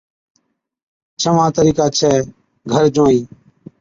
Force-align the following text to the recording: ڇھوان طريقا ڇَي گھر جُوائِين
ڇھوان 1.21 1.49
طريقا 1.57 1.85
ڇَي 1.97 2.13
گھر 2.71 2.83
جُوائِين 2.95 3.23